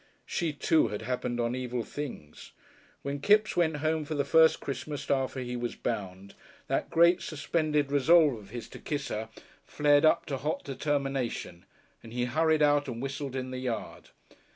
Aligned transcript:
She, 0.25 0.51
too, 0.51 0.87
had 0.87 1.03
happened 1.03 1.39
on 1.39 1.53
evil 1.53 1.83
things. 1.83 2.53
When 3.03 3.19
Kipps 3.19 3.55
went 3.55 3.77
home 3.85 4.03
for 4.03 4.15
the 4.15 4.25
first 4.25 4.59
Christmas 4.59 5.11
after 5.11 5.41
he 5.41 5.55
was 5.55 5.75
bound, 5.75 6.33
that 6.65 6.89
great 6.89 7.21
suspended 7.21 7.91
resolve 7.91 8.33
of 8.39 8.49
his 8.49 8.67
to 8.69 8.79
kiss 8.79 9.09
her 9.09 9.29
flared 9.63 10.03
up 10.03 10.25
to 10.25 10.37
hot 10.37 10.63
determination, 10.63 11.65
and 12.01 12.13
he 12.13 12.25
hurried 12.25 12.63
out 12.63 12.87
and 12.87 12.99
whistled 12.99 13.35
in 13.35 13.51
the 13.51 13.59
yard. 13.59 14.09